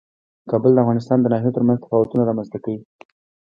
کابل 0.49 0.71
د 0.73 0.77
افغانستان 0.83 1.17
د 1.21 1.25
ناحیو 1.33 1.55
ترمنځ 1.57 1.77
تفاوتونه 1.81 2.21
رامنځ 2.27 2.47
ته 2.53 2.57
کوي. 2.63 2.81